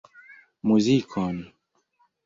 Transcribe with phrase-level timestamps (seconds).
[0.67, 1.37] Muzikon.